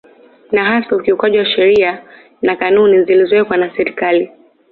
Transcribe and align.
Na 0.51 0.63
hasa 0.65 0.95
ukiukwaji 0.95 1.37
wa 1.37 1.45
sheria 1.45 2.03
na 2.41 2.55
kanuni 2.55 3.03
zilizowekwa 3.05 3.57
na 3.57 3.75
Serikali 3.77 4.31